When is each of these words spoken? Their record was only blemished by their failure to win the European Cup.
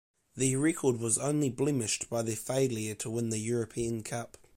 Their 0.33 0.57
record 0.57 0.97
was 0.99 1.19
only 1.19 1.51
blemished 1.51 2.09
by 2.09 2.23
their 2.23 2.35
failure 2.35 2.95
to 2.95 3.09
win 3.11 3.29
the 3.29 3.37
European 3.37 4.01
Cup. 4.01 4.35